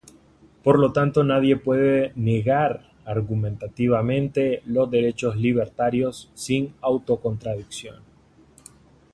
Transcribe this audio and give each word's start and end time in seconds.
Por 0.63 0.79
lo 0.79 0.91
tanto, 0.93 1.23
nadie 1.23 1.57
puede 1.57 2.11
negar 2.15 2.89
argumentativa 3.05 4.01
mente 4.01 4.63
los 4.65 4.89
derechos 4.89 5.35
libertarios 5.37 6.31
sin 6.33 6.73
auto-contradicción. 6.81 7.97